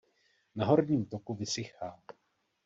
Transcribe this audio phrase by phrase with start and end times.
[0.55, 1.99] Na horním toku vysychá.